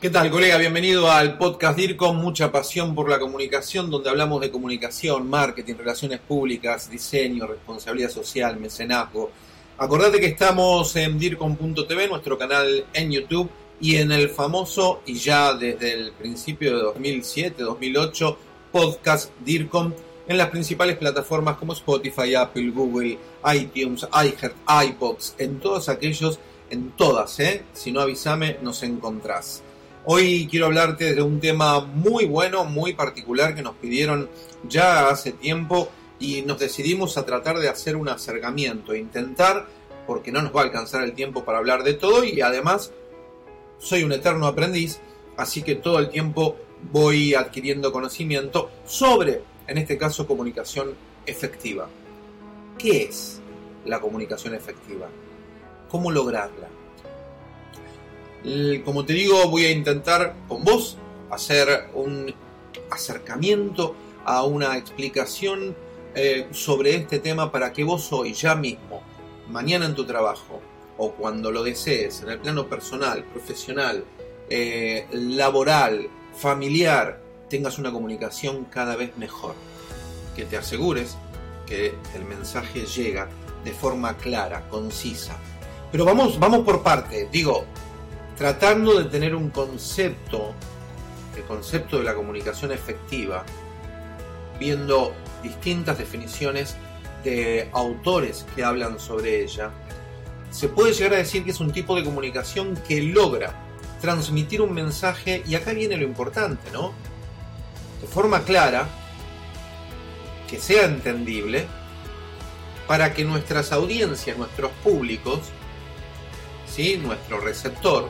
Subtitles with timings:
[0.00, 0.56] ¿Qué tal, colega?
[0.56, 6.20] Bienvenido al podcast DIRCOM, mucha pasión por la comunicación, donde hablamos de comunicación, marketing, relaciones
[6.20, 9.30] públicas, diseño, responsabilidad social, mecenazgo.
[9.76, 15.52] Acordate que estamos en DIRCOM.tv, nuestro canal en YouTube, y en el famoso, y ya
[15.52, 18.38] desde el principio de 2007, 2008,
[18.72, 19.92] podcast DIRCOM
[20.26, 23.18] en las principales plataformas como Spotify, Apple, Google,
[23.52, 26.38] iTunes, iHeart, iBox, en todos aquellos,
[26.70, 27.64] en todas, ¿eh?
[27.74, 29.62] Si no avísame, nos encontrás.
[30.06, 34.30] Hoy quiero hablarte de un tema muy bueno, muy particular que nos pidieron
[34.66, 39.66] ya hace tiempo y nos decidimos a tratar de hacer un acercamiento, intentar,
[40.06, 42.92] porque no nos va a alcanzar el tiempo para hablar de todo y además
[43.78, 45.00] soy un eterno aprendiz,
[45.36, 46.56] así que todo el tiempo
[46.90, 50.94] voy adquiriendo conocimiento sobre, en este caso, comunicación
[51.26, 51.88] efectiva.
[52.78, 53.42] ¿Qué es
[53.84, 55.08] la comunicación efectiva?
[55.90, 56.69] ¿Cómo lograrla?
[58.84, 60.96] Como te digo, voy a intentar con vos
[61.30, 62.34] hacer un
[62.90, 65.76] acercamiento a una explicación
[66.14, 69.02] eh, sobre este tema para que vos hoy, ya mismo,
[69.48, 70.60] mañana en tu trabajo,
[70.96, 74.04] o cuando lo desees, en el plano personal, profesional,
[74.48, 79.54] eh, laboral, familiar, tengas una comunicación cada vez mejor.
[80.34, 81.16] Que te asegures
[81.66, 83.28] que el mensaje llega
[83.64, 85.36] de forma clara, concisa.
[85.92, 87.28] Pero vamos, vamos por parte.
[87.30, 87.64] Digo,
[88.40, 90.54] tratando de tener un concepto,
[91.36, 93.44] el concepto de la comunicación efectiva,
[94.58, 96.74] viendo distintas definiciones
[97.22, 99.70] de autores que hablan sobre ella,
[100.50, 103.52] se puede llegar a decir que es un tipo de comunicación que logra
[104.00, 106.94] transmitir un mensaje, y acá viene lo importante, ¿no?
[108.00, 108.88] De forma clara,
[110.48, 111.66] que sea entendible,
[112.86, 115.40] para que nuestras audiencias, nuestros públicos,
[116.66, 116.96] ¿sí?
[116.96, 118.08] nuestro receptor,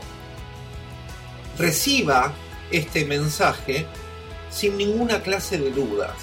[1.59, 2.33] reciba
[2.71, 3.87] este mensaje
[4.51, 6.15] sin ninguna clase de dudas.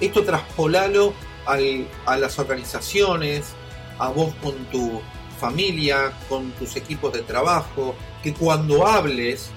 [0.00, 1.14] Esto traspolalo
[1.46, 3.54] a las organizaciones,
[3.98, 5.00] a vos con tu
[5.40, 9.50] familia, con tus equipos de trabajo, que cuando hables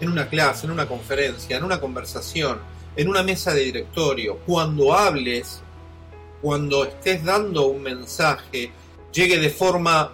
[0.00, 2.60] en una clase, en una conferencia, en una conversación,
[2.96, 5.62] en una mesa de directorio, cuando hables,
[6.42, 8.70] cuando estés dando un mensaje,
[9.12, 10.12] llegue de forma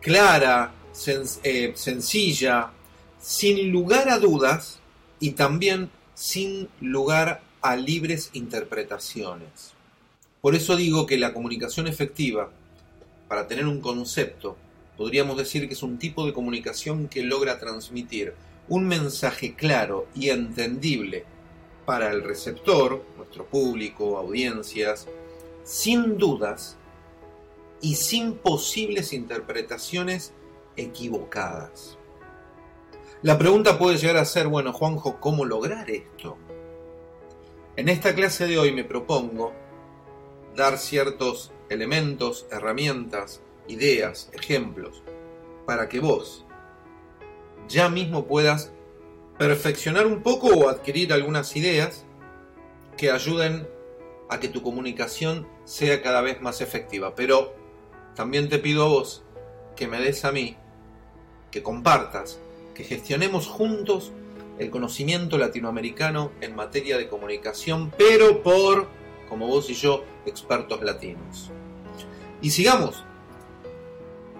[0.00, 0.72] clara,
[1.06, 2.72] eh, sencilla,
[3.20, 4.78] sin lugar a dudas
[5.20, 9.72] y también sin lugar a libres interpretaciones.
[10.40, 12.50] Por eso digo que la comunicación efectiva,
[13.28, 14.56] para tener un concepto,
[14.96, 18.34] podríamos decir que es un tipo de comunicación que logra transmitir
[18.68, 21.24] un mensaje claro y entendible
[21.86, 25.06] para el receptor, nuestro público, audiencias,
[25.64, 26.76] sin dudas
[27.80, 30.32] y sin posibles interpretaciones
[30.78, 31.98] equivocadas.
[33.22, 36.38] La pregunta puede llegar a ser, bueno, Juanjo, ¿cómo lograr esto?
[37.76, 39.52] En esta clase de hoy me propongo
[40.54, 45.02] dar ciertos elementos, herramientas, ideas, ejemplos,
[45.66, 46.44] para que vos
[47.68, 48.72] ya mismo puedas
[49.36, 52.04] perfeccionar un poco o adquirir algunas ideas
[52.96, 53.68] que ayuden
[54.28, 57.14] a que tu comunicación sea cada vez más efectiva.
[57.14, 57.54] Pero
[58.14, 59.24] también te pido a vos
[59.76, 60.56] que me des a mí
[61.50, 62.38] que compartas,
[62.74, 64.12] que gestionemos juntos
[64.58, 68.88] el conocimiento latinoamericano en materia de comunicación, pero por,
[69.28, 71.50] como vos y yo, expertos latinos.
[72.42, 73.04] Y sigamos.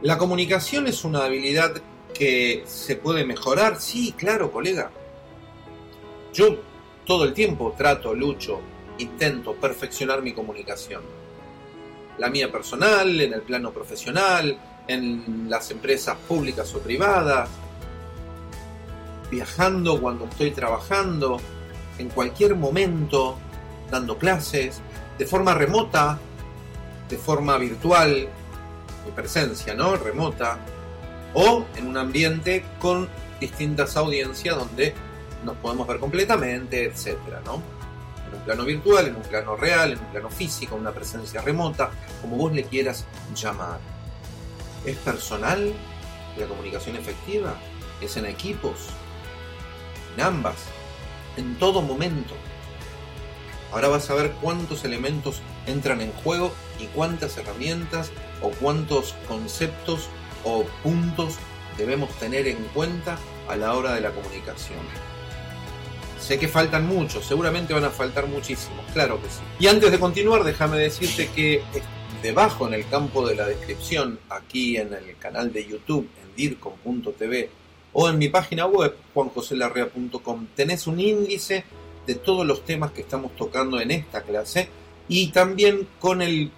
[0.02, 1.82] La comunicación es una habilidad
[2.14, 3.80] que se puede mejorar.
[3.80, 4.90] Sí, claro, colega.
[6.32, 6.58] Yo
[7.04, 8.60] todo el tiempo trato, lucho,
[8.98, 11.02] intento perfeccionar mi comunicación.
[12.18, 14.58] La mía personal, en el plano profesional,
[14.88, 17.48] en las empresas públicas o privadas,
[19.30, 21.38] viajando cuando estoy trabajando,
[21.98, 23.36] en cualquier momento,
[23.90, 24.80] dando clases,
[25.18, 26.18] de forma remota,
[27.08, 28.28] de forma virtual,
[29.04, 29.96] de presencia, ¿no?
[29.96, 30.58] Remota,
[31.34, 33.08] o en un ambiente con
[33.40, 34.94] distintas audiencias donde
[35.44, 37.62] nos podemos ver completamente, etcétera, ¿no?
[38.28, 41.90] En un plano virtual, en un plano real, en un plano físico, una presencia remota,
[42.22, 43.97] como vos le quieras llamar.
[44.84, 45.72] ¿Es personal
[46.36, 47.54] la comunicación efectiva?
[48.00, 48.88] ¿Es en equipos?
[50.16, 50.56] En ambas.
[51.36, 52.34] en todo momento.
[53.72, 58.10] Ahora vas a ver cuántos elementos entran en juego y cuántas herramientas
[58.42, 60.08] o cuántos conceptos
[60.42, 61.36] o puntos
[61.76, 64.78] debemos tener en cuenta a la hora de la comunicación.
[66.20, 69.40] Sé que faltan muchos, seguramente van a faltar muchísimos, claro que sí.
[69.60, 71.62] Y antes de continuar, déjame decirte que
[72.22, 77.50] debajo en el campo de la descripción, aquí en el canal de YouTube, en dircom.tv
[77.92, 81.64] o en mi página web, juanjoselarrea.com, tenés un índice
[82.06, 84.68] de todos los temas que estamos tocando en esta clase
[85.08, 86.50] y también con el,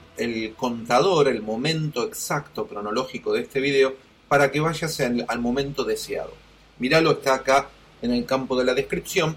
[0.57, 3.95] contador, el momento exacto cronológico de este video
[4.29, 6.33] para que vayas al momento deseado.
[6.79, 7.69] Míralo, está acá
[8.03, 9.37] en el campo de la descripción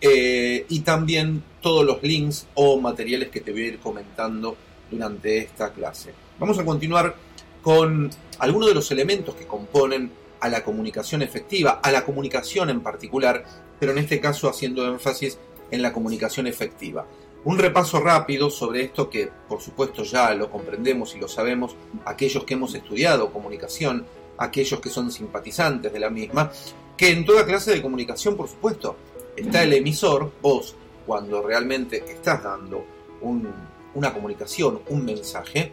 [0.00, 4.56] eh, y también todos los links o materiales que te voy a ir comentando
[4.92, 6.12] durante esta clase.
[6.38, 7.16] Vamos a continuar
[7.62, 10.10] con algunos de los elementos que componen
[10.40, 13.44] a la comunicación efectiva, a la comunicación en particular,
[13.78, 15.38] pero en este caso haciendo énfasis
[15.70, 17.06] en la comunicación efectiva.
[17.44, 21.74] Un repaso rápido sobre esto que por supuesto ya lo comprendemos y lo sabemos
[22.04, 24.04] aquellos que hemos estudiado comunicación,
[24.38, 26.50] aquellos que son simpatizantes de la misma,
[26.96, 28.96] que en toda clase de comunicación por supuesto
[29.36, 32.84] está el emisor, vos, cuando realmente estás dando
[33.94, 35.72] una comunicación, un mensaje,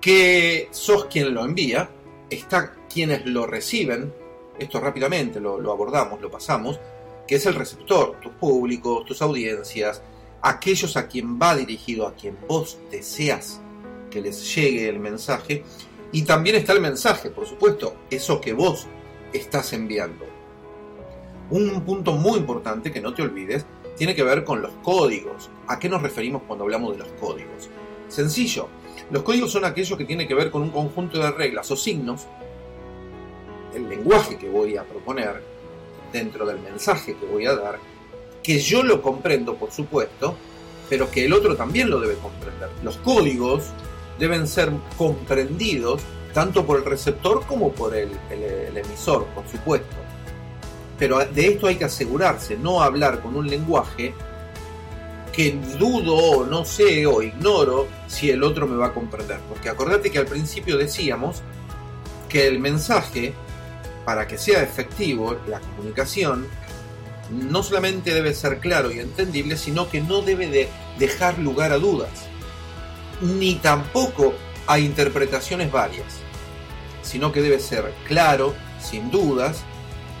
[0.00, 1.90] que sos quien lo envía,
[2.30, 4.12] está quienes lo reciben,
[4.58, 6.78] esto rápidamente lo, abordamos, lo pasamos,
[7.26, 10.02] que es el receptor, tus públicos, tus audiencias,
[10.42, 13.60] aquellos a quien va dirigido, a quien vos deseas
[14.10, 15.64] que les llegue el mensaje,
[16.12, 18.86] y también está el mensaje, por supuesto, eso que vos
[19.32, 20.24] estás enviando.
[21.50, 23.66] Un punto muy importante que no te olvides
[23.98, 25.50] tiene que ver con los códigos.
[25.66, 27.68] ¿A qué nos referimos cuando hablamos de los códigos?
[28.08, 28.68] Sencillo,
[29.10, 32.26] los códigos son aquellos que tienen que ver con un conjunto de reglas o signos,
[33.74, 35.42] el lenguaje que voy a proponer,
[36.12, 37.78] dentro del mensaje que voy a dar,
[38.42, 40.36] que yo lo comprendo, por supuesto,
[40.88, 42.70] pero que el otro también lo debe comprender.
[42.82, 43.64] Los códigos
[44.18, 46.00] deben ser comprendidos
[46.32, 50.07] tanto por el receptor como por el, el emisor, por supuesto.
[50.98, 54.14] Pero de esto hay que asegurarse, no hablar con un lenguaje
[55.32, 59.38] que dudo o no sé o ignoro si el otro me va a comprender.
[59.48, 61.42] Porque acordate que al principio decíamos
[62.28, 63.32] que el mensaje,
[64.04, 66.48] para que sea efectivo, la comunicación,
[67.30, 70.68] no solamente debe ser claro y entendible, sino que no debe de
[70.98, 72.10] dejar lugar a dudas,
[73.20, 74.34] ni tampoco
[74.66, 76.06] a interpretaciones varias,
[77.02, 79.62] sino que debe ser claro, sin dudas,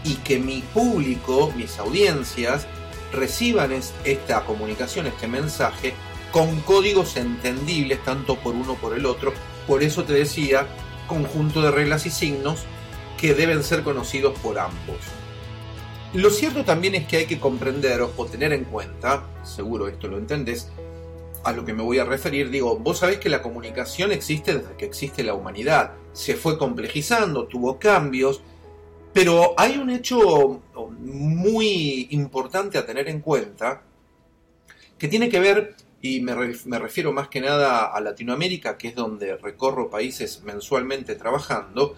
[0.08, 2.66] y que mi público, mis audiencias,
[3.12, 3.72] reciban
[4.04, 5.92] esta comunicación, este mensaje,
[6.32, 9.34] con códigos entendibles tanto por uno como por el otro.
[9.66, 10.66] Por eso te decía,
[11.06, 12.60] conjunto de reglas y signos
[13.18, 14.96] que deben ser conocidos por ambos.
[16.14, 20.16] Lo cierto también es que hay que comprender o tener en cuenta, seguro esto lo
[20.16, 20.70] entendés,
[21.44, 24.74] a lo que me voy a referir, digo, vos sabés que la comunicación existe desde
[24.76, 28.40] que existe la humanidad, se fue complejizando, tuvo cambios,
[29.12, 30.62] pero hay un hecho
[31.00, 33.82] muy importante a tener en cuenta
[34.98, 36.34] que tiene que ver, y me,
[36.78, 41.96] refiero más que nada a Latinoamérica, que es donde recorro países mensualmente trabajando,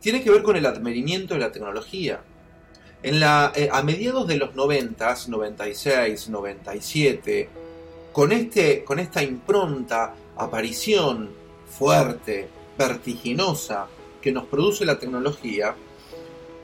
[0.00, 2.22] tiene que ver con el advenimiento de la tecnología.
[3.02, 7.48] Eh, a mediados de los 90, 96, 97,
[8.12, 11.30] con, este, con esta impronta, aparición
[11.66, 13.88] fuerte, vertiginosa
[14.20, 15.74] que nos produce la tecnología,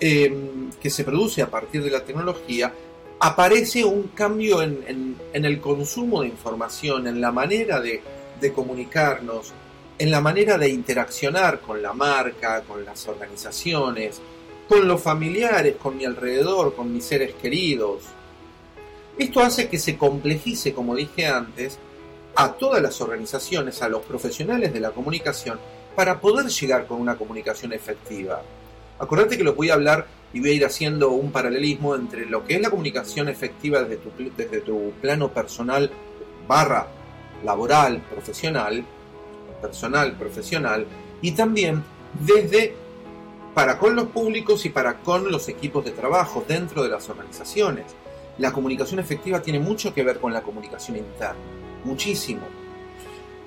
[0.01, 2.73] Em, que se produce a partir de la tecnología,
[3.19, 8.01] aparece un cambio en, el consumo de información, en la manera de,
[8.55, 9.53] comunicarnos,
[9.99, 14.21] en la manera de interaccionar con la marca, con las organizaciones,
[14.69, 18.05] con los familiares, con mi alrededor, con mis seres queridos.
[19.19, 21.77] Esto hace que se complejice, como dije antes,
[22.37, 25.59] a todas las organizaciones, a los profesionales de la comunicación,
[25.97, 28.45] para poder llegar con una comunicación efectiva.
[28.99, 32.45] Acordate que lo voy a hablar y voy a ir haciendo un paralelismo entre lo
[32.45, 35.91] que es la comunicación efectiva desde tu, plano personal
[36.47, 36.89] barra
[37.45, 38.85] laboral, profesional,
[39.63, 40.87] personal, profesional,
[41.23, 41.83] y también
[42.27, 42.75] desde
[43.55, 47.87] para con los públicos y para con los equipos de trabajo dentro de las organizaciones.
[48.39, 51.35] La comunicación efectiva tiene mucho que ver con la comunicación interna,
[51.85, 52.43] muchísimo.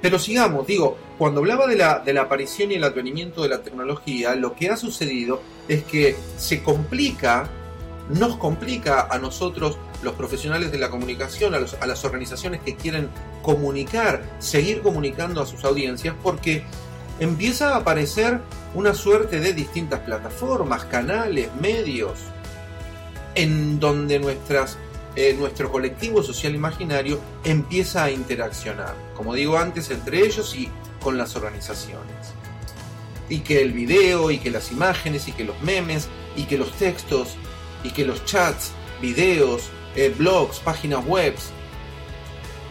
[0.01, 4.55] Pero sigamos, digo, cuando hablaba de la, aparición y el advenimiento de la tecnología, lo
[4.55, 7.49] que ha sucedido es que se complica,
[8.09, 13.09] nos complica a nosotros, los profesionales de la comunicación, a las organizaciones que quieren
[13.43, 16.63] comunicar, seguir comunicando a sus audiencias, porque
[17.19, 18.39] empieza a aparecer
[18.73, 22.17] una suerte de distintas plataformas, canales, medios,
[23.35, 24.79] en donde nuestras
[25.15, 30.69] eh, nuestro colectivo social imaginario empieza a interaccionar, como digo antes, entre ellos y
[31.01, 32.33] con las organizaciones.
[33.27, 36.71] Y que el video, y que las imágenes, y que los memes, y que los
[36.73, 37.35] textos,
[37.83, 39.63] y que los chats, videos,
[39.95, 41.35] eh, blogs, páginas web,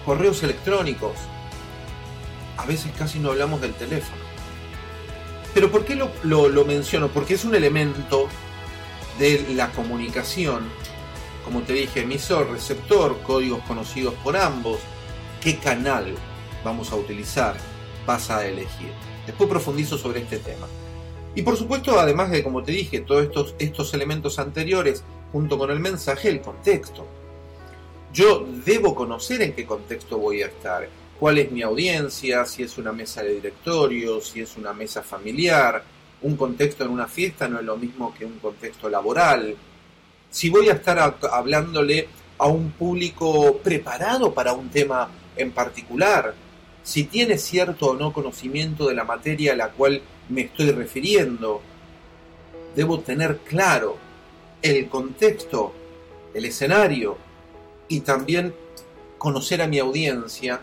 [0.07, 1.17] correos electrónicos,
[2.57, 4.23] a veces casi no hablamos del teléfono.
[5.53, 6.11] Pero ¿por qué lo,
[6.49, 7.09] lo menciono?
[7.09, 8.29] Porque es un elemento
[9.19, 10.63] de la comunicación,
[11.45, 14.79] como te dije, emisor, receptor, códigos conocidos por ambos,
[15.41, 16.15] qué canal
[16.65, 17.57] vamos a utilizar,
[18.07, 18.93] vas a elegir.
[19.27, 20.67] Después profundizo sobre este tema.
[21.35, 25.71] Y por supuesto, además de, como te dije, todos estos, estos elementos anteriores, junto con
[25.71, 27.07] el mensaje, el contexto.
[28.13, 32.77] Yo debo conocer en qué contexto voy a estar, cuál es mi audiencia, si es
[32.79, 35.85] una mesa de directorio, si es una mesa familiar.
[36.23, 39.57] Un contexto en una fiesta no es lo mismo que un contexto laboral.
[40.31, 40.99] Si voy a estar
[41.33, 42.09] hablándole
[42.39, 46.35] a un público preparado para un tema en particular,
[46.83, 51.61] si tiene cierto o no conocimiento de la materia a la cual me estoy refiriendo,
[52.77, 53.97] debo tener claro
[54.63, 55.73] el contexto,
[56.33, 57.19] el escenario
[57.89, 58.55] y también
[59.19, 60.61] conocer a mi audiencia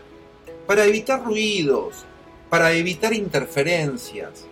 [0.66, 2.06] para evitar ruidos,
[2.50, 4.46] para evitar interferencias,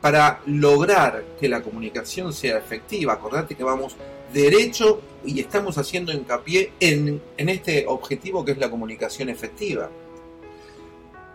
[0.00, 3.14] para lograr que la comunicación sea efectiva.
[3.14, 3.96] Acordate que vamos
[4.32, 9.90] derecho y estamos haciendo hincapié en, en este objetivo que es la comunicación efectiva.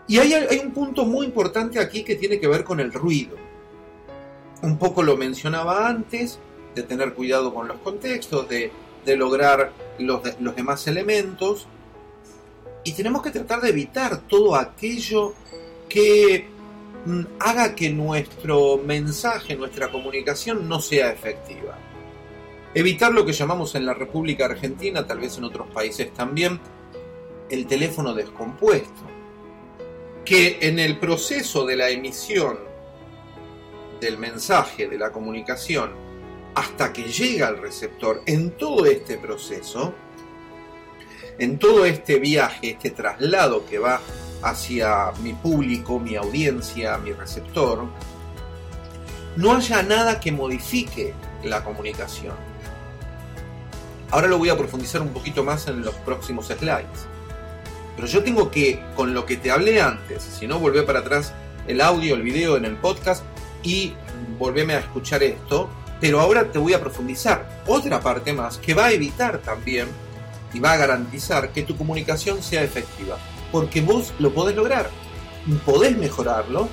[0.06, 3.36] Y hay, hay un punto muy importante aquí que tiene que ver con el ruido.
[4.62, 6.38] Un poco lo mencionaba antes,
[6.74, 8.70] de tener cuidado con los contextos, de,
[9.04, 11.66] de lograr los, los demás elementos,
[12.84, 15.34] y tenemos que tratar de evitar todo aquello
[15.88, 16.46] que
[17.04, 21.76] mm, haga que nuestro mensaje, nuestra comunicación no sea efectiva.
[22.78, 26.60] Evitar lo que llamamos en la República Argentina, tal vez en otros países también,
[27.50, 29.02] el teléfono descompuesto.
[30.24, 32.56] Que en el proceso de la emisión
[34.00, 35.90] del mensaje, de la comunicación,
[36.54, 39.92] hasta que llega al receptor, en todo este proceso,
[41.40, 44.00] en todo este viaje, este traslado que va
[44.42, 47.88] hacia mi público, mi audiencia, mi receptor,
[49.34, 52.47] no haya nada que modifique la comunicación.
[54.10, 57.06] Ahora lo voy a profundizar un poquito más en los próximos slides.
[57.94, 61.34] Pero yo tengo que, con lo que te hablé antes, si no, volvé para atrás
[61.66, 63.22] el audio, el video en el podcast
[63.62, 63.92] y
[64.38, 65.68] volvéme a escuchar esto.
[66.00, 69.88] Pero ahora te voy a profundizar otra parte más que va a evitar también
[70.54, 73.18] y va a garantizar que tu comunicación sea efectiva.
[73.52, 74.88] Porque vos lo podés lograr,
[75.66, 76.68] podés mejorarlo,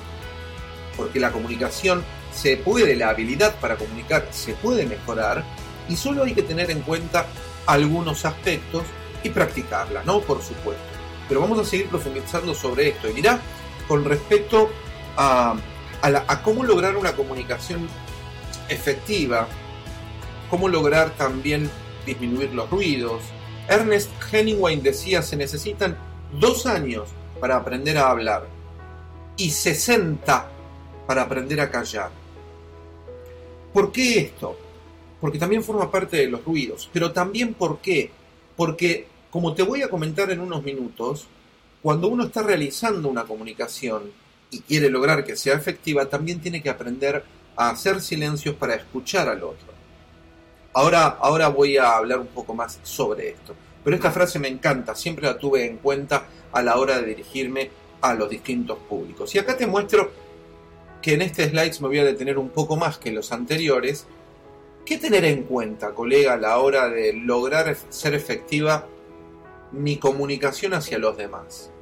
[0.96, 5.44] porque la comunicación se puede, la habilidad para comunicar se puede mejorar
[5.88, 7.26] y solo hay que tener en cuenta
[7.66, 8.84] algunos aspectos
[9.22, 10.20] y practicarla, ¿no?
[10.20, 10.82] Por supuesto.
[11.28, 13.08] Pero vamos a seguir profundizando sobre esto.
[13.10, 13.40] Y mirá,
[13.88, 14.70] con respecto
[15.16, 15.56] a,
[16.02, 17.88] a cómo lograr una comunicación
[18.68, 19.48] efectiva,
[20.50, 21.70] cómo lograr también
[22.04, 23.22] disminuir los ruidos,
[23.68, 25.98] Ernest Hemingway decía se necesitan
[26.32, 27.08] dos años
[27.40, 28.46] para aprender a hablar
[29.36, 30.48] y 60
[31.06, 32.10] para aprender a callar.
[33.72, 34.56] ¿Por qué esto?
[35.20, 38.10] Porque también forma parte de los ruidos, pero también ¿por qué?
[38.56, 41.26] Porque, como te voy a comentar en unos minutos,
[41.82, 44.10] cuando uno está realizando una comunicación
[44.50, 47.24] y quiere lograr que sea efectiva, también tiene que aprender
[47.56, 49.68] a hacer silencios para escuchar al otro.
[50.74, 53.54] Ahora, ahora voy a hablar un poco más sobre esto.
[53.82, 57.70] Pero esta frase me encanta, siempre la tuve en cuenta a la hora de dirigirme
[58.00, 59.34] a los distintos públicos.
[59.34, 60.10] Y acá te muestro
[61.00, 64.06] que en este slide me voy a detener un poco más que los anteriores.
[64.86, 68.86] ¿Qué tener en cuenta, colega, a la hora de lograr ser efectiva
[69.72, 71.72] mi comunicación hacia los demás?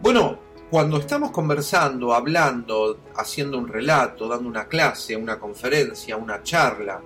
[0.00, 0.38] Bueno,
[0.70, 7.00] cuando estamos conversando, hablando, haciendo un relato, dando una clase, una conferencia, una charla,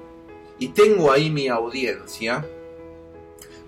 [0.59, 2.45] y tengo ahí mi audiencia,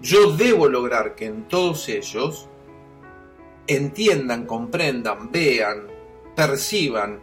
[0.03, 2.49] yo debo lograr que en todos ellos
[3.69, 5.87] entiendan, comprendan, vean,
[6.35, 7.21] perciban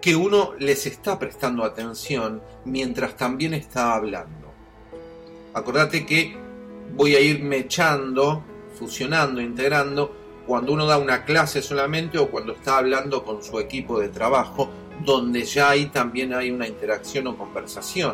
[0.00, 4.52] que uno les está prestando atención mientras también está hablando.
[5.54, 6.36] Acordate que
[6.94, 8.44] voy a ir mechando,
[8.78, 10.14] fusionando, integrando
[10.46, 14.70] cuando uno da una clase solamente o cuando está hablando con su equipo de trabajo,
[15.04, 18.12] donde ya ahí también hay una interacción o conversación.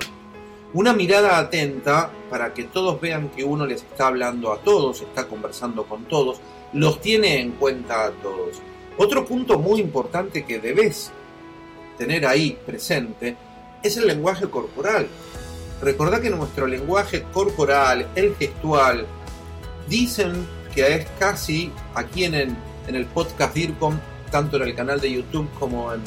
[0.72, 5.28] Una mirada atenta para que todos vean que uno les está hablando a todos, está
[5.28, 6.40] conversando con todos,
[6.72, 8.60] los tiene en cuenta a todos.
[8.98, 11.12] Otro punto muy importante que debes
[11.96, 13.36] tener ahí presente
[13.82, 15.06] es el lenguaje corporal.
[15.82, 19.06] Recordá que nuestro lenguaje corporal, el gestual,
[19.88, 22.56] dicen que es casi aquí en el,
[22.88, 23.98] en el podcast DIRCOM,
[24.30, 26.02] tanto en el canal de YouTube como en,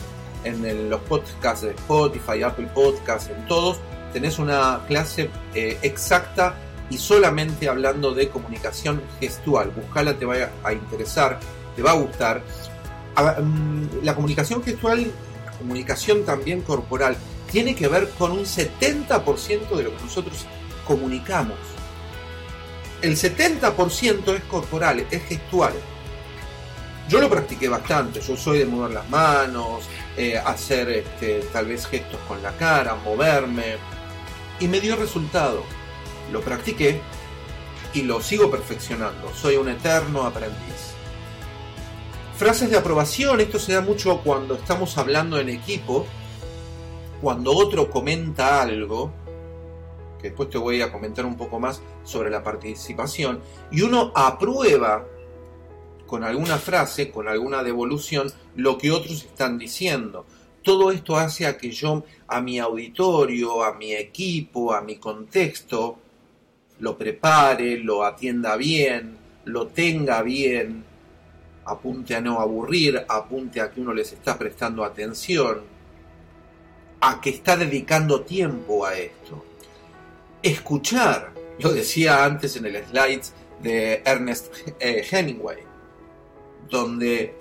[0.89, 3.77] los podcasts de Spotify, Apple Podcasts, en todos,
[4.13, 6.56] tenés una clase eh, exacta
[6.89, 9.72] y solamente hablando de comunicación gestual.
[9.72, 11.39] Buscala, te va a interesar,
[11.75, 12.44] te va a gustar.
[13.41, 15.12] Mm, la comunicación gestual,
[15.57, 17.17] comunicación también corporal,
[17.51, 20.45] tiene que ver con un 70% de lo que nosotros
[20.85, 21.57] comunicamos.
[23.01, 25.73] El 70% es corporal, es gestual.
[27.07, 29.85] Yo lo practiqué bastante, yo soy de mover las manos,
[30.17, 33.77] eh, hacer este, tal vez gestos con la cara, moverme,
[34.59, 35.63] y me dio resultado.
[36.31, 36.99] Lo practiqué
[37.93, 40.97] y lo sigo perfeccionando, soy un eterno aprendiz.
[42.38, 46.06] Frases de aprobación, esto se da mucho cuando estamos hablando en equipo,
[47.20, 49.12] cuando otro comenta algo,
[50.22, 53.41] que después te voy a comentar un poco más sobre la participación,
[53.72, 55.03] y uno aprueba
[56.06, 60.27] con alguna frase, con alguna devolución, lo que otros están diciendo.
[60.62, 65.98] Todo esto hace a que yo a mi auditorio, a mi equipo, a mi contexto,
[66.82, 70.86] lo prepare, lo atienda bien, lo tenga bien,
[71.67, 75.62] apunte a no aburrir, apunte a que uno les está prestando atención,
[77.01, 79.43] a que está dedicando tiempo a esto.
[80.41, 85.57] Escuchar, lo decía antes en el slides de Ernest eh, Hemingway,
[86.69, 87.36] donde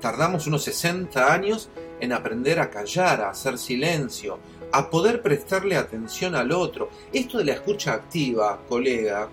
[0.00, 1.68] tardamos unos 60 años
[2.00, 4.38] en aprender a callar, a hacer silencio,
[4.72, 6.88] a poder prestarle atención al otro.
[7.12, 9.28] Esto de la escucha activa, colega,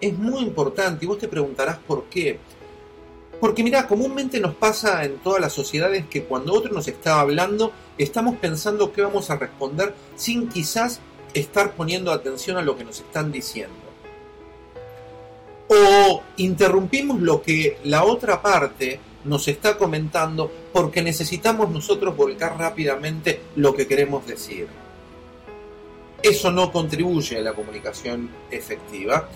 [0.00, 2.38] es muy importante y vos te preguntarás por qué.
[3.44, 7.72] Porque mira, comúnmente nos pasa en todas las sociedades que cuando otro nos está hablando,
[7.98, 11.00] estamos pensando qué vamos a responder sin quizás
[11.34, 13.76] estar poniendo atención a lo que nos están diciendo.
[15.68, 23.42] O interrumpimos lo que la otra parte nos está comentando porque necesitamos nosotros volcar rápidamente
[23.56, 24.68] lo que queremos decir.
[26.22, 29.28] Eso no contribuye a la comunicación efectiva.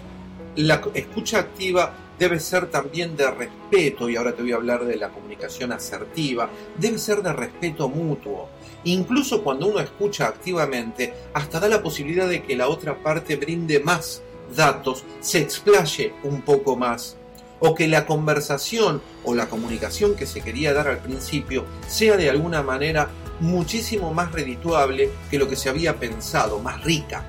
[0.57, 4.96] La escucha activa debe ser también de respeto, y ahora te voy a hablar de
[4.96, 8.48] la comunicación asertiva, debe ser de respeto mutuo.
[8.85, 13.81] Incluso cuando uno escucha activamente, hasta da la posibilidad de que la otra parte brinde
[13.81, 14.22] más
[14.54, 17.16] datos, se explaye un poco más
[17.61, 22.31] o que la conversación o la comunicación que se quería dar al principio sea de
[22.31, 23.09] alguna manera
[23.40, 27.24] muchísimo más redituable que lo que se había pensado, más rica,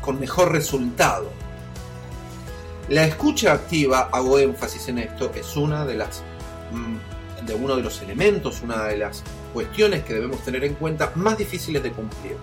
[0.00, 1.43] con mejor resultado.
[2.88, 6.22] La escucha activa, hago énfasis en esto, es una de las
[6.72, 11.12] mm, de uno de los elementos, una de las cuestiones que debemos tener en cuenta
[11.14, 12.36] más difíciles de cumplir.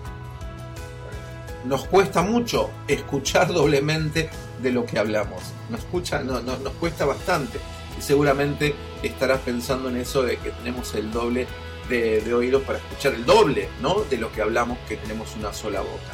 [1.64, 5.42] Nos cuesta mucho escuchar doblemente de lo que hablamos.
[5.70, 5.86] Nos,
[6.24, 7.58] no, nos cuesta bastante.
[7.98, 11.46] Y seguramente estarás pensando en eso de que tenemos el doble
[11.88, 14.02] de, oídos para escuchar el doble ¿no?
[14.08, 16.12] de lo que hablamos, que tenemos una sola boca.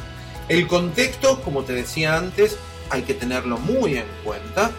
[0.49, 2.57] El contexto, como te decía antes,
[2.89, 4.71] hay que tenerlo muy en cuenta.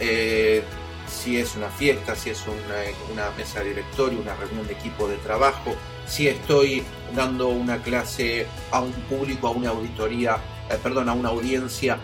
[0.00, 0.62] Eh,
[1.06, 5.06] si es una fiesta, si es una, una, mesa de directorio, una reunión de equipo
[5.06, 5.74] de trabajo,
[6.06, 6.82] si estoy
[7.14, 10.38] dando una clase a un público, a una auditoría,
[10.70, 11.98] eh, perdón, a una audiencia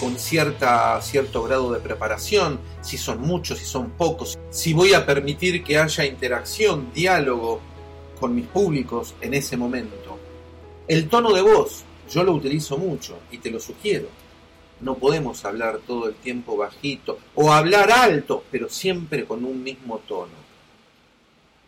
[0.00, 5.04] con cierta, cierto grado de preparación, si son muchos, si son pocos, si voy a
[5.04, 7.60] permitir que haya interacción, diálogo
[8.18, 10.18] con mis públicos en ese momento.
[10.88, 14.08] El tono de voz, yo lo utilizo mucho y te lo sugiero.
[14.80, 19.98] No podemos hablar todo el tiempo bajito o hablar alto, pero siempre con un mismo
[20.08, 20.40] tono.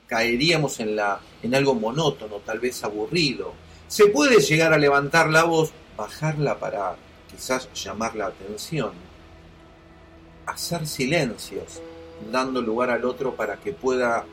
[0.07, 3.53] Caeríamos en, la, en algo monótono, tal vez aburrido.
[3.89, 6.97] Se puede llegar a levantar la voz, bajarla para
[7.31, 8.93] quizás llamar la atención,
[10.47, 11.81] hacer silencios,
[12.31, 14.25] dando lugar al otro para que pueda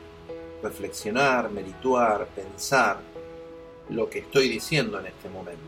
[0.62, 3.00] reflexionar, merituar, pensar
[3.88, 5.60] lo que estoy diciendo en este momento.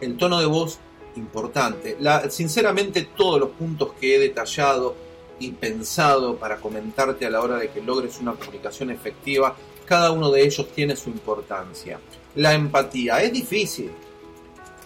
[0.00, 0.78] El tono de voz
[1.16, 1.96] importante.
[2.30, 4.96] sinceramente todos los puntos que he detallado
[5.38, 10.30] y pensado para comentarte a la hora de que logres una comunicación efectiva, cada uno
[10.30, 11.98] de ellos tiene su importancia.
[12.34, 13.90] La empatía es difícil.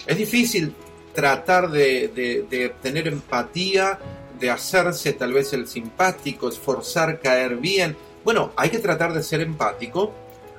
[0.06, 0.74] Es difícil
[1.14, 3.98] tratar de, tener empatía,
[4.38, 7.96] de hacerse tal vez el simpático, esforzar caer bien.
[8.24, 10.12] Bueno, hay que tratar de ser empático,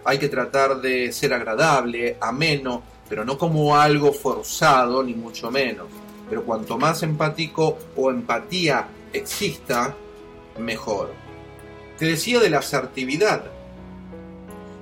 [0.04, 5.88] hay que tratar de ser agradable, ameno, pero no como algo forzado, ni mucho menos.
[6.30, 9.94] Pero cuanto más empático o empatía exista,
[10.58, 11.12] mejor.
[11.98, 13.44] Te decía de la asertividad.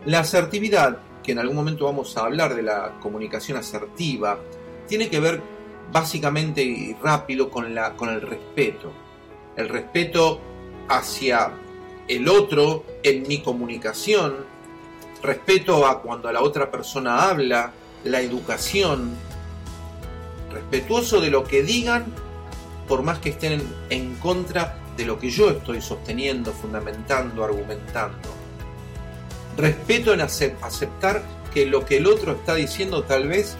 [0.05, 4.37] La asertividad que en algún momento vamos a hablar de la comunicación asertiva,
[4.87, 5.41] tiene que ver
[5.91, 8.91] básicamente y rápido con, la, con el respeto.
[9.55, 10.39] El respeto
[10.87, 11.51] hacia
[12.07, 14.35] el otro en mi comunicación,
[15.23, 19.11] respeto a cuando la otra persona habla, la educación,
[20.51, 22.05] respetuoso de lo que digan,
[22.87, 28.29] por más que estén en contra de lo que yo estoy sosteniendo, fundamentando, argumentando.
[29.55, 33.55] Respeto en aceptar que lo que el otro está diciendo tal vez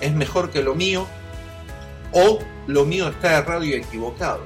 [0.00, 1.06] es mejor que lo mío
[2.12, 4.42] o lo mío está errado y equivocado.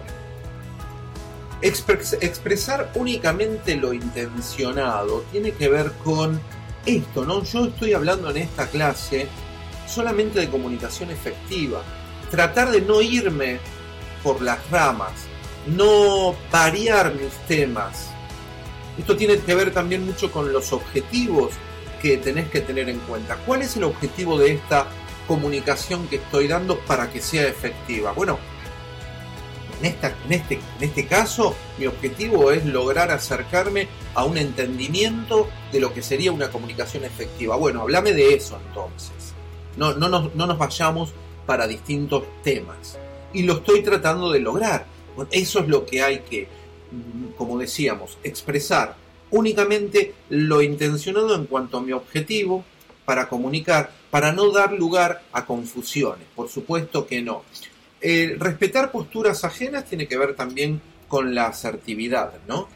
[1.60, 6.40] expresar únicamente lo intencionado tiene que ver con
[6.96, 7.42] esto, ¿no?
[7.44, 9.28] Yo estoy hablando en esta clase
[9.86, 11.82] solamente de comunicación efectiva.
[12.30, 13.58] Tratar de no irme
[14.22, 15.12] por las ramas,
[15.66, 18.10] no variar mis temas.
[18.98, 21.52] Esto tiene que ver también mucho con los objetivos
[22.02, 23.36] que tenés que tener en cuenta.
[23.46, 24.86] ¿Cuál es el objetivo de esta
[25.26, 28.12] comunicación que estoy dando para que sea efectiva?
[28.12, 28.38] Bueno,
[29.80, 35.92] en, esta, este, este caso, mi objetivo es lograr acercarme a un entendimiento de lo
[35.92, 37.56] que sería una comunicación efectiva.
[37.56, 39.34] Bueno, háblame de eso entonces.
[39.76, 41.12] No, no, nos, no nos vayamos
[41.46, 42.98] para distintos temas.
[43.32, 44.86] Y lo estoy tratando de lograr.
[45.30, 46.48] Eso es lo que hay que,
[46.90, 48.96] mm, como decíamos, expresar
[49.30, 52.64] únicamente lo intencionado en cuanto a mi objetivo
[53.04, 56.26] para comunicar, para no dar lugar a confusiones.
[56.34, 57.42] Por supuesto que no.
[58.00, 62.68] Respetar posturas ajenas tiene que ver también con la asertividad, ¿no?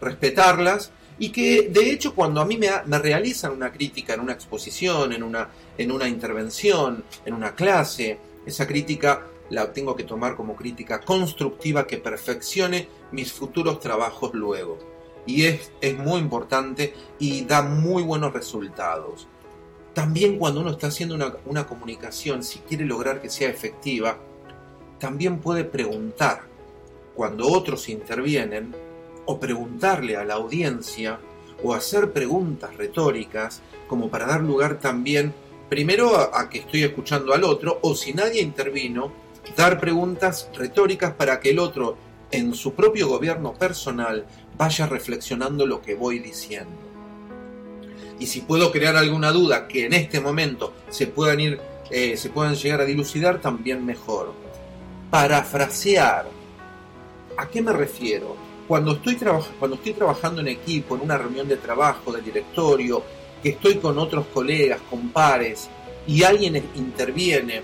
[0.00, 4.32] Respetarlas y que de hecho cuando a mí me, me, realizan una crítica en una
[4.32, 10.36] exposición, en una, en una intervención, en una clase, esa crítica la tengo que tomar
[10.36, 14.78] como crítica constructiva que perfeccione mis futuros trabajos luego.
[15.26, 19.26] Y es, es muy importante y da muy buenos resultados.
[19.94, 24.18] También cuando uno está haciendo una, una comunicación, si quiere lograr que sea efectiva,
[25.04, 26.44] también puede preguntar
[27.14, 28.74] cuando otros intervienen
[29.26, 31.20] o preguntarle a la audiencia
[31.62, 35.34] o hacer preguntas retóricas como para dar lugar también
[35.68, 39.12] primero a, que estoy escuchando al otro o si nadie intervino,
[39.54, 41.98] dar preguntas retóricas para que el otro
[42.30, 44.24] en su propio gobierno personal
[44.56, 46.78] vaya reflexionando lo que voy diciendo.
[48.18, 52.30] Y si puedo crear alguna duda que en este momento se puedan ir, eh, se
[52.30, 54.43] puedan llegar a dilucidar, también mejor.
[55.14, 56.26] Parafrasear.
[57.36, 58.34] ¿A qué me refiero?
[58.66, 59.16] Cuando estoy,
[59.60, 63.00] cuando estoy trabajando en equipo, en una reunión de trabajo, de directorio,
[63.40, 65.70] que estoy con otros colegas, con pares,
[66.08, 67.62] y alguien interviene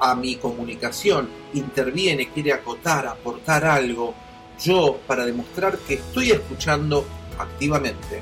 [0.00, 4.14] a mi comunicación, interviene, quiere acotar, aportar algo,
[4.60, 7.06] yo para demostrar que estoy escuchando
[7.38, 8.20] activamente,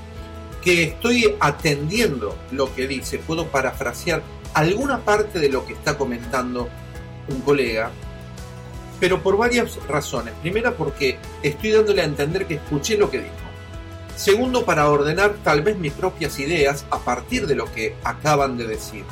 [0.63, 4.23] que estoy atendiendo lo que dice, puedo parafrasear
[4.53, 6.69] alguna parte de lo que está comentando
[7.29, 7.91] un colega,
[9.01, 10.35] pero por varias razones.
[10.43, 13.35] Primera porque estoy dándole a entender que escuché lo que dijo.
[14.17, 18.67] Segundo, para ordenar tal vez mis propias ideas a partir de lo que acaban de
[18.67, 19.05] decir.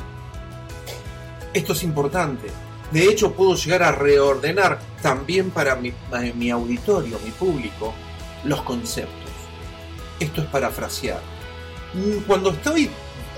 [1.53, 2.47] Esto es importante.
[2.91, 7.93] De hecho, puedo llegar a reordenar también para mi, auditorio, mi público,
[8.43, 9.31] los conceptos.
[10.19, 11.21] Esto es parafrasear.
[11.93, 12.89] Mm, cuando estoy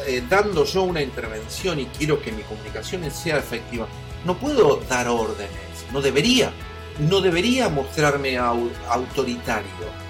[0.06, 3.88] eh, dando yo una intervención y quiero que mi comunicación sea efectiva,
[4.26, 5.52] no puedo dar órdenes,
[5.91, 6.52] no debería,
[7.00, 10.08] no debería mostrarme autoritario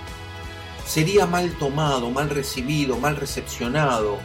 [0.87, 4.17] sería mal tomado, mal recibido, mal recepcionado.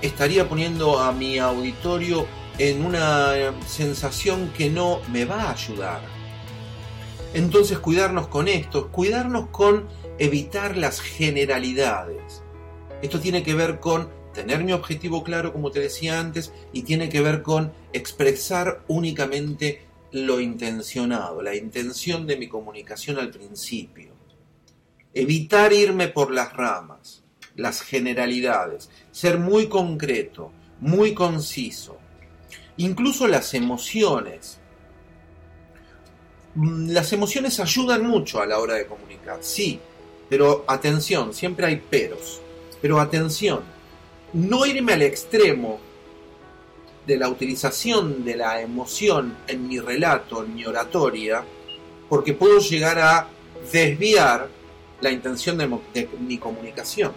[0.00, 2.26] Estaría poniendo a mi auditorio
[2.58, 3.32] en una
[3.66, 6.00] sensación que no me va a ayudar.
[7.34, 12.42] Entonces cuidarnos con esto, cuidarnos con evitar las generalidades.
[13.02, 17.08] Esto tiene que ver con tener mi objetivo claro, como te decía antes, y tiene
[17.08, 19.84] que ver con expresar únicamente
[20.14, 24.14] lo intencionado, la intención de mi comunicación al principio
[25.14, 27.22] evitar irme por las ramas,
[27.54, 30.50] las generalidades, ser muy concreto,
[30.80, 31.96] muy conciso.
[32.76, 34.58] Incluso las emociones.
[36.56, 39.78] Mm, las emociones ayudan mucho a la hora de comunicar, sí,
[40.28, 42.40] pero atención, siempre hay peros.
[42.82, 43.62] Pero atención,
[44.32, 45.78] no irme al extremo
[47.06, 51.44] de la utilización de la emoción en mi relato, en mi oratoria,
[52.08, 53.28] porque puedo llegar a
[53.72, 54.48] desviar
[55.00, 57.12] la intención de, mi comunicación.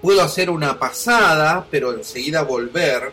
[0.00, 3.12] Puedo hacer una pasada, pero enseguida volver.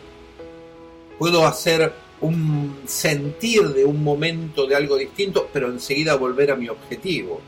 [1.18, 6.68] Puedo hacer un sentir de un momento de algo distinto, pero enseguida volver a mi
[6.68, 7.40] objetivo.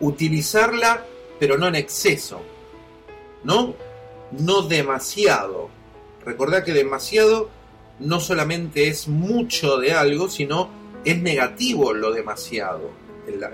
[0.00, 1.04] Utilizarla,
[1.38, 2.40] pero no en exceso.
[3.44, 3.74] ¿No?
[4.32, 5.70] no demasiado.
[6.28, 7.48] Recordá que demasiado
[8.00, 10.68] no solamente es mucho de algo, sino
[11.02, 12.90] es negativo lo demasiado.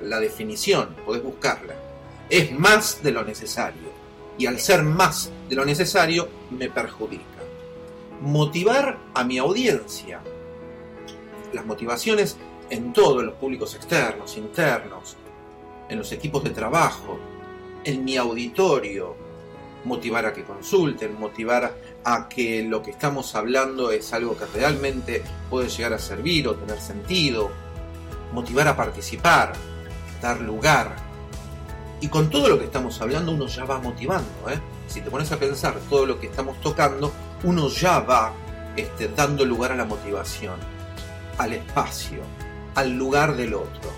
[0.02, 1.74] La, definición, podés buscarla.
[2.28, 3.94] Es más de lo necesario.
[4.36, 7.22] Y al ser más de lo necesario, me perjudica.
[8.20, 10.20] Motivar a mi audiencia.
[11.52, 12.36] Las motivaciones
[12.70, 15.16] en todos los públicos externos, internos,
[15.88, 17.20] en los equipos de trabajo,
[17.84, 19.14] en mi auditorio,
[19.84, 21.72] motivar a que consulten, motivar
[22.04, 26.54] a que lo que estamos hablando es algo que realmente puede llegar a servir o
[26.54, 27.50] tener sentido,
[28.32, 29.54] motivar a participar,
[30.20, 30.96] dar lugar.
[32.00, 34.50] Y con todo lo que estamos hablando uno ya va motivando.
[34.50, 34.60] ¿eh?
[34.86, 37.12] Si te pones a pensar todo lo que estamos tocando,
[37.42, 38.32] uno ya va
[38.76, 40.56] este, dando lugar a la motivación,
[41.38, 42.20] al espacio,
[42.74, 43.90] al lugar del otro.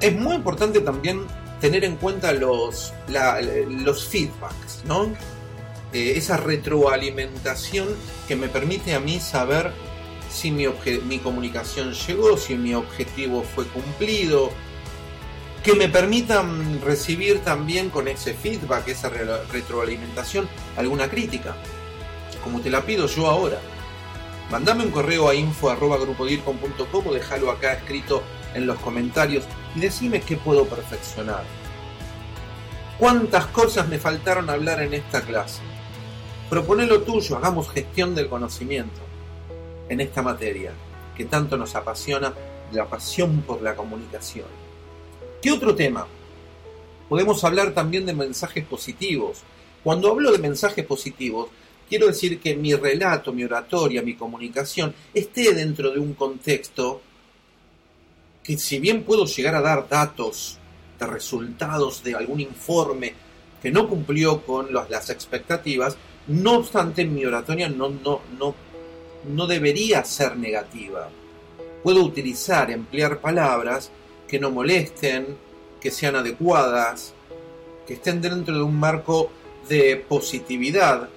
[0.00, 1.26] Es muy importante también
[1.60, 5.12] tener en cuenta los, los feedbacks, ¿no?
[5.92, 7.88] Eh, esa retroalimentación
[8.28, 9.72] que me permite a mí saber
[10.30, 10.66] si mi,
[11.06, 14.50] mi comunicación llegó, si mi objetivo fue cumplido,
[15.64, 21.56] que me permitan recibir también con ese feedback, esa retroalimentación, alguna crítica,
[22.42, 23.58] como te la pido yo ahora.
[24.50, 28.22] Mandame un correo a info.grupodircom.com o déjalo acá escrito
[28.54, 31.44] en los comentarios y decime qué puedo perfeccionar.
[32.98, 35.60] ¿Cuántas cosas me faltaron hablar en esta clase?
[36.50, 39.00] Propone lo tuyo, hagamos gestión del conocimiento
[39.88, 40.72] en esta materia
[41.16, 42.34] que tanto nos apasiona,
[42.72, 44.46] la pasión por la comunicación.
[45.40, 46.08] ¿Qué otro tema?
[47.08, 49.42] Podemos hablar también de mensajes positivos.
[49.84, 51.50] Cuando hablo de mensajes positivos,
[51.88, 57.00] quiero decir que mi relato, mi oratoria, mi comunicación esté dentro de un contexto
[58.42, 60.58] que si bien puedo llegar a dar datos
[60.98, 63.14] de resultados de algún informe
[63.62, 65.96] que no cumplió con las expectativas,
[66.28, 68.54] no obstante mi oratoria no, no, no,
[69.28, 71.08] no debería ser negativa.
[71.82, 73.90] Puedo utilizar, emplear palabras
[74.28, 75.36] que no molesten,
[75.80, 77.14] que sean adecuadas,
[77.86, 79.30] que estén dentro de un marco
[79.68, 81.08] de positividad,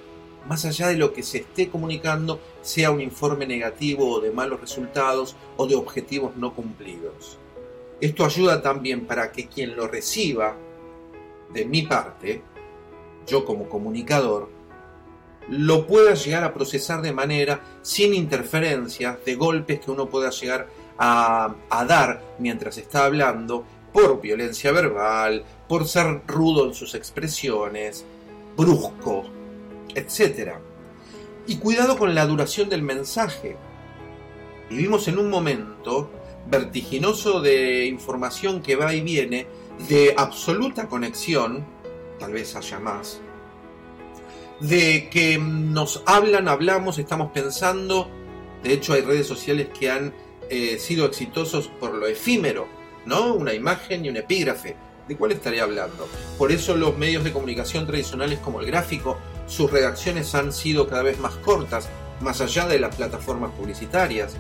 [0.47, 4.61] más allá de lo que se esté comunicando sea un informe negativo o de malos
[4.61, 7.37] resultados o de objetivos no cumplidos.
[8.01, 10.55] Esto ayuda también para que quien lo reciba
[11.53, 12.41] de mi parte,
[13.27, 14.49] yo como comunicador,
[15.49, 20.67] lo pueda llegar a procesar de manera sin interferencias, de golpes que uno pueda llegar
[20.97, 28.05] a, a dar mientras está hablando, por violencia verbal, por ser rudo en sus expresiones,
[28.57, 29.25] brusco,
[29.95, 30.53] etc.
[31.47, 33.55] Y cuidado con la duración del mensaje.
[34.69, 36.09] Vivimos en un momento
[36.49, 39.47] vertiginoso de información que va y viene,
[39.87, 41.65] de absoluta conexión,
[42.19, 43.21] tal vez haya más,
[44.63, 48.09] de que nos hablan, hablamos, estamos pensando,
[48.63, 50.13] de hecho hay redes sociales que han
[50.49, 52.67] eh, sido exitosos por lo efímero,
[53.05, 53.33] ¿no?
[53.33, 54.75] Una imagen y un epígrafe.
[55.07, 56.07] ¿De cuál estaría hablando?
[56.37, 61.03] Por eso los medios de comunicación tradicionales como el gráfico sus redacciones han sido cada
[61.03, 61.89] vez más cortas,
[62.21, 64.37] más allá de las plataformas publicitarias,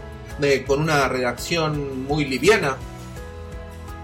[0.65, 2.77] con una redacción muy liviana.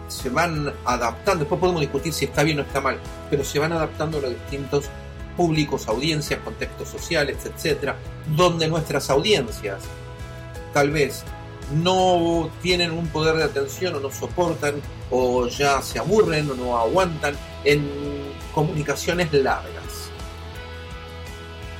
[0.09, 3.71] Se van adaptando, después podemos discutir si está bien o está mal, pero se van
[3.71, 4.89] adaptando a los distintos
[5.39, 7.95] públicos, audiencias, contextos sociales, etcétera,
[8.35, 9.81] donde nuestras audiencias
[10.73, 11.23] tal vez
[11.81, 16.77] no tienen un poder de atención o no soportan o ya se aburren o no
[16.77, 17.89] aguantan en
[18.53, 20.11] comunicaciones largas.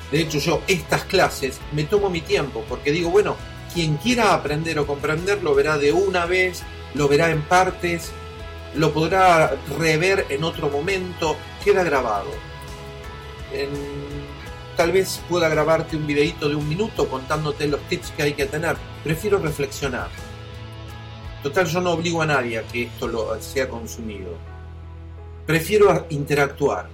[0.09, 3.35] De hecho, yo estas clases me tomo mi tiempo porque digo, bueno,
[3.73, 8.13] quien quiera aprender o comprender lo verá de una vez, lo verá en partes,
[8.73, 12.48] lo podrá rever en otro momento, queda grabado.
[14.75, 18.45] Tal vez pueda grabarte un videito de un minuto contándote los tips que hay que
[18.45, 18.77] tener.
[19.03, 20.09] Prefiero reflexionar.
[21.43, 24.37] Total, yo no obligo a nadie a que esto lo sea consumido.
[25.45, 26.89] Prefiero interactuar.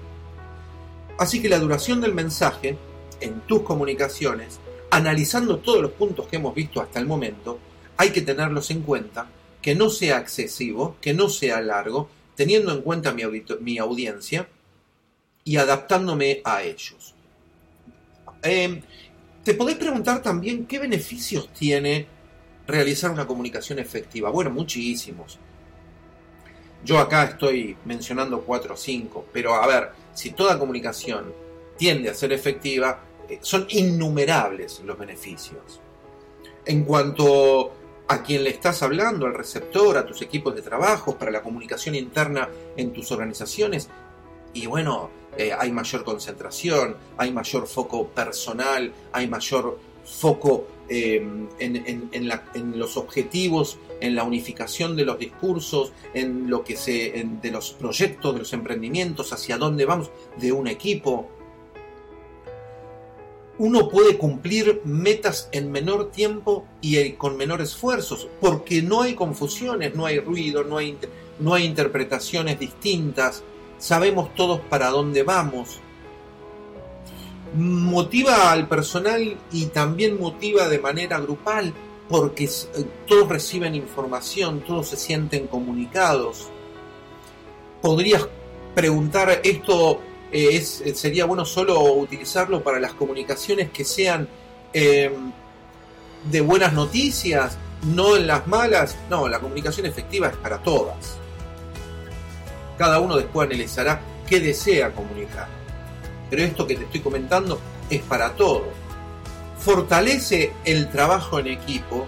[1.18, 2.78] Así que la duración del mensaje
[3.22, 4.60] en tus comunicaciones,
[4.92, 7.60] analizando todos los puntos que hemos visto hasta el momento,
[7.98, 9.28] hay que tenerlos en cuenta,
[9.62, 13.24] que no sea excesivo, que no sea largo, teniendo en cuenta mi,
[13.62, 14.48] mi audiencia
[15.46, 17.14] y adaptándome a ellos.
[18.42, 18.82] Em,
[19.44, 22.08] te podés preguntar también qué beneficios tiene
[22.68, 24.32] realizar una comunicación efectiva.
[24.32, 25.38] Bueno, muchísimos.
[26.84, 31.32] Yo acá estoy mencionando cuatro o cinco, pero a ver, si toda comunicación
[31.78, 35.80] tiende a ser efectiva, eh, son innumerables los beneficios.
[36.66, 37.72] En cuanto
[38.08, 41.94] a quien le estás hablando, al receptor, a tus equipos de trabajo, para la comunicación
[41.94, 43.90] interna en tus organizaciones,
[44.54, 51.26] y bueno, eh, hay mayor concentración, hay mayor foco personal, hay mayor foco eh,
[51.60, 57.72] en, los objetivos, en la unificación de los discursos, en lo que se, de los
[57.72, 61.28] proyectos, de los emprendimientos, hacia dónde vamos, de un equipo.
[63.58, 69.96] Uno puede cumplir metas en menor tiempo y con menor esfuerzos, porque no hay confusiones,
[69.96, 73.44] no hay ruido, no hay interpretaciones distintas,
[73.78, 75.80] sabemos todos para dónde vamos,
[77.56, 81.74] motiva al personal y también motiva de manera grupal
[82.10, 82.50] porque eh,
[83.08, 86.50] todos reciben información, todos se sienten comunicados.
[87.82, 88.28] Podrías
[88.74, 94.28] preguntar, ¿esto eh, es, eh, sería bueno solo utilizarlo para las comunicaciones que sean
[94.74, 98.98] de buenas noticias, no en las malas?
[99.10, 101.18] No, la comunicación efectiva es para todas.
[102.78, 105.48] Cada uno después analizará qué desea comunicar
[106.30, 107.60] pero esto que te estoy comentando
[107.90, 108.66] es para todo.
[109.58, 112.06] Fortalece el trabajo en equipo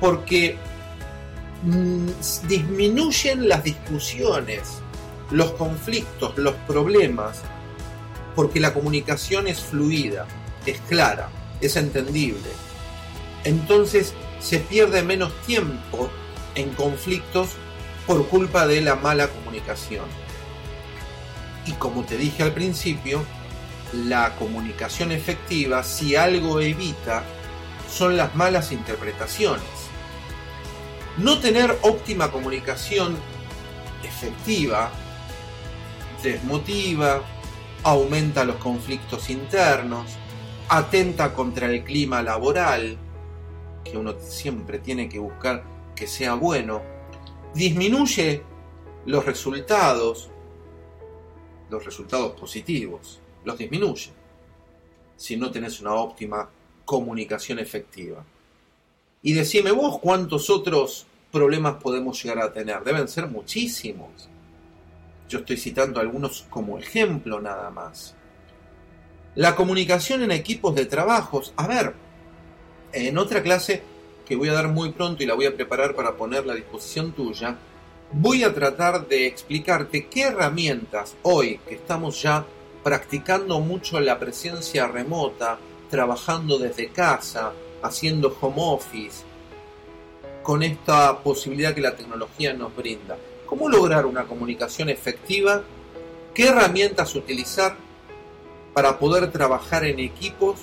[0.00, 0.56] porque
[1.62, 2.08] mm,
[2.48, 4.80] disminuyen las discusiones,
[5.30, 7.42] los conflictos, los problemas,
[8.34, 10.26] porque la comunicación es fluida,
[10.66, 11.28] es clara,
[11.60, 12.50] es entendible.
[13.44, 16.10] Entonces se pierde menos tiempo
[16.54, 17.50] en conflictos
[18.06, 20.04] por culpa de la mala comunicación.
[21.66, 23.24] Y como te dije al principio,
[23.92, 27.24] la comunicación efectiva, si algo evita,
[27.90, 29.64] son las malas interpretaciones.
[31.18, 33.16] No tener óptima comunicación
[34.04, 34.90] efectiva
[36.22, 37.22] desmotiva,
[37.82, 40.06] aumenta los conflictos internos,
[40.68, 42.98] atenta contra el clima laboral,
[43.84, 45.62] que uno siempre tiene que buscar
[45.94, 46.82] que sea bueno,
[47.56, 48.42] disminuye
[49.06, 50.30] los resultados,
[51.70, 54.10] los resultados positivos, los disminuye
[55.16, 56.50] si no tenés una óptima
[56.84, 58.22] comunicación efectiva.
[59.22, 62.84] Y decime vos cuántos otros problemas podemos llegar a tener.
[62.84, 64.28] Deben ser muchísimos.
[65.28, 68.14] Yo estoy citando algunos como ejemplo nada más.
[69.34, 71.54] La comunicación en equipos de trabajos.
[71.56, 71.94] A ver,
[72.92, 73.82] en otra clase
[74.26, 77.12] que voy a dar muy pronto y la voy a preparar para ponerla a disposición
[77.12, 77.56] tuya,
[78.12, 82.44] voy a tratar de explicarte qué herramientas hoy que estamos ya
[82.82, 85.58] practicando mucho la presencia remota,
[85.90, 89.24] trabajando desde casa, haciendo home office,
[90.42, 93.16] con esta posibilidad que la tecnología nos brinda.
[93.46, 95.62] ¿Cómo lograr una comunicación efectiva?
[96.34, 97.76] ¿Qué herramientas utilizar
[98.74, 100.60] para poder trabajar en equipos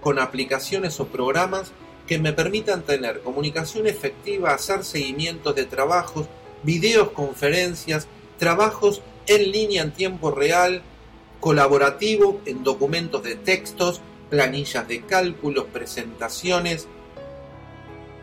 [0.00, 1.72] con aplicaciones o programas
[2.12, 6.26] que me permitan tener comunicación efectiva, hacer seguimientos de trabajos,
[6.62, 10.82] videoconferencias, trabajos en línea en tiempo real,
[11.40, 16.86] colaborativo en documentos de textos, planillas de cálculos, presentaciones,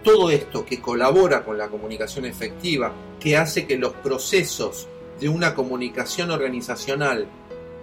[0.03, 4.87] todo esto que colabora con la comunicación efectiva, que hace que los procesos
[5.19, 7.27] de una comunicación organizacional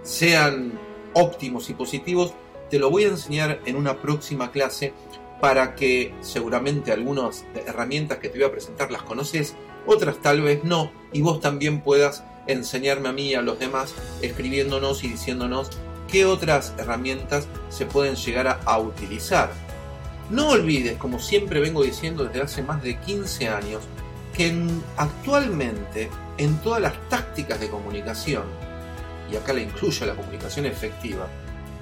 [0.03, 0.79] sean
[1.11, 2.33] óptimos y positivos,
[2.69, 4.93] te lo voy a enseñar en una próxima clase
[5.39, 10.63] para que seguramente algunas herramientas que te voy a presentar las conoces, otras tal vez
[10.63, 15.69] no, y vos también puedas enseñarme a mí y a los demás escribiéndonos y diciéndonos
[16.07, 19.51] qué otras herramientas se pueden llegar a, utilizar.
[20.29, 23.83] No olvides, como siempre vengo diciendo desde hace más de 15 años,
[24.33, 24.53] que
[24.97, 28.43] actualmente en todas las tácticas de comunicación,
[29.31, 31.27] y acá la incluyo la comunicación efectiva,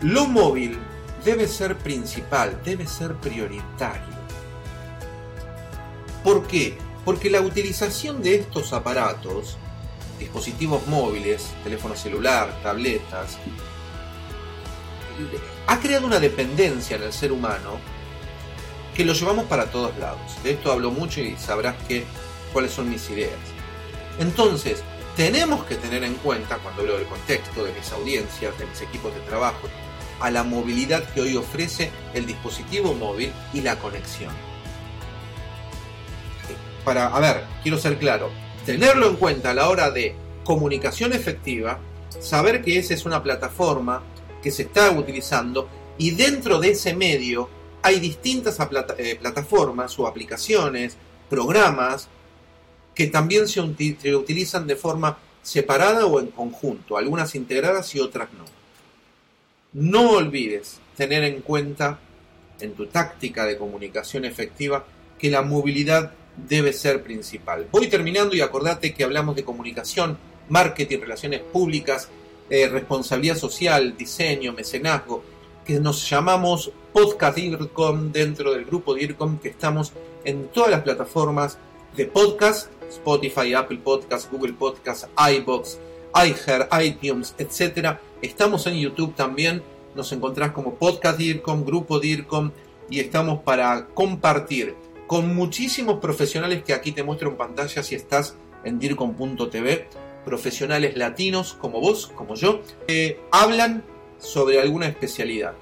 [0.01, 0.77] lo móvil
[1.25, 4.15] debe ser principal, debe ser prioritario.
[6.23, 6.77] ¿Por qué?
[7.03, 9.57] Porque la utilización de estos aparatos
[10.19, 13.37] dispositivos móviles, teléfono celular, tabletas,
[15.67, 17.79] ha creado una dependencia en el ser humano
[18.95, 20.41] que lo llevamos para todos lados.
[20.43, 22.05] De esto hablo mucho y sabrás que,
[22.53, 23.33] cuáles son mis ideas.
[24.19, 24.83] Entonces,
[25.15, 29.13] tenemos que tener en cuenta, cuando hablo del contexto, de mis audiencias, de mis equipos
[29.13, 29.67] de trabajo,
[30.19, 34.31] a la movilidad que hoy ofrece el dispositivo móvil y la conexión.
[36.83, 38.29] Para, a ver, quiero ser claro,
[38.65, 41.79] tenerlo en cuenta a la hora de comunicación efectiva,
[42.19, 44.03] saber que esa es una plataforma
[44.41, 47.49] que se está utilizando y dentro de ese medio
[47.81, 48.57] hay distintas
[48.97, 50.97] eh, plataformas o aplicaciones,
[51.29, 52.07] programas
[52.95, 58.45] que también se, utilizan de forma separada o en conjunto, algunas integradas y otras no.
[59.75, 61.99] No olvides tener en cuenta
[62.61, 64.85] en tu táctica de comunicación efectiva
[65.19, 67.67] que la movilidad debe ser principal.
[67.71, 70.17] Voy terminando y acordate que hablamos de comunicación,
[70.47, 72.09] marketing, relaciones públicas
[72.47, 75.23] eh, responsabilidad social, diseño, mecenazgo,
[75.65, 81.57] que nos llamamos Podcast DIRCOM dentro del grupo DIRCOM, que estamos en todas las plataformas
[81.97, 85.79] de podcast, Spotify, Apple Podcast, Google Podcast, iBox,
[86.13, 87.97] iHeart, iTunes, etc.
[88.25, 89.61] Estamos en YouTube también,
[89.93, 92.49] nos encontrás como Podcast DIRCOM, Grupo DIRCOM,
[92.89, 94.73] y estamos para compartir
[95.05, 99.87] con muchísimos profesionales que aquí te muestro en pantalla si estás en DIRCOM.tv,
[100.25, 103.83] profesionales latinos como vos, como yo, que hablan
[104.17, 105.53] sobre alguna especialidad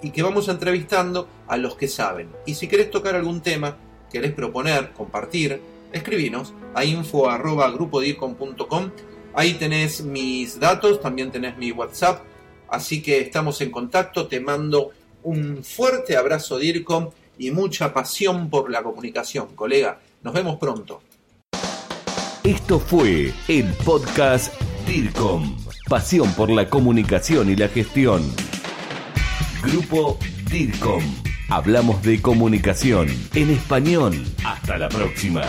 [0.00, 2.28] y que vamos entrevistando a los que saben.
[2.46, 3.78] Y si querés tocar algún tema,
[4.12, 5.60] querés proponer, compartir,
[5.92, 8.90] escribinos a info.grupodircom.com.
[9.36, 12.24] Ahí tenés mis datos, también tenés mi WhatsApp.
[12.70, 14.26] Así que estamos en contacto.
[14.28, 14.92] Te mando
[15.24, 20.00] un fuerte abrazo, DIRCOM, y mucha pasión por la comunicación, colega.
[20.22, 21.02] Nos vemos pronto.
[22.44, 25.58] Esto fue el podcast DIRCOM.
[25.86, 28.22] Pasión por la comunicación y la gestión.
[29.62, 30.18] Grupo
[30.50, 31.02] DIRCOM.
[31.50, 34.14] Hablamos de comunicación en español.
[34.44, 35.42] Hasta la próxima.